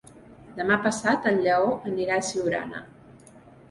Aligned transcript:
Demà 0.59 0.77
passat 0.85 1.29
en 1.33 1.39
Lleó 1.45 1.71
anirà 1.93 2.19
a 2.19 2.29
Siurana. 2.33 2.87